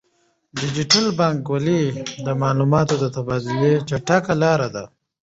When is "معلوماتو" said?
2.41-2.95